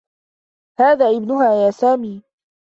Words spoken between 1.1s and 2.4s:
ابنها يا سامي.